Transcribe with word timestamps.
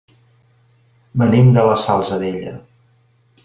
Venim 1.23 1.53
de 1.59 1.67
la 1.69 1.77
Salzadella. 1.85 2.55